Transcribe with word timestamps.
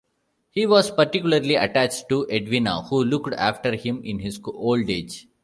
He 0.49 0.65
was 0.65 0.89
particularly 0.89 1.53
attached 1.53 2.09
to 2.09 2.25
Edwina, 2.27 2.81
who 2.81 3.03
looked 3.03 3.35
after 3.35 3.75
him 3.75 4.01
in 4.03 4.17
his 4.17 4.41
old 4.43 4.89
age. 4.89 5.27